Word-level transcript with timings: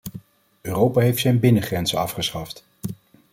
Europa 0.61 0.99
heeft 1.01 1.19
zijn 1.19 1.39
binnengrenzen 1.39 1.97
afgeschaft. 1.97 2.63